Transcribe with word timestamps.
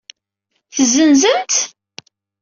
Tezenzem-tt? 0.75 1.59